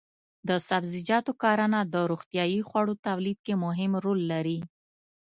د 0.47 0.49
سبزیجاتو 0.67 1.31
کرنه 1.41 1.79
د 1.93 1.95
روغتیايي 2.11 2.61
خوړو 2.69 2.93
تولید 3.07 3.37
کې 3.45 3.53
مهم 3.65 3.91
رول 4.05 4.19
لري. 4.31 4.59